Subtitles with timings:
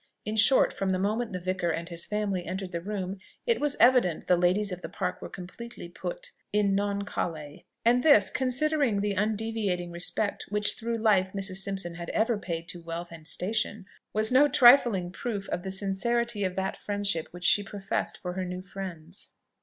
[0.25, 3.75] In short, from the moment the Vicar and his family entered the room, it was
[3.79, 9.01] evident the ladies of the Park were completely put "In non cale;" and this, considering
[9.01, 11.57] the undeviating respect which through life Mrs.
[11.57, 16.43] Simpson had ever paid to wealth and station, was no trifling proof of the sincerity
[16.43, 19.29] of that friendship which she professed for her new friends.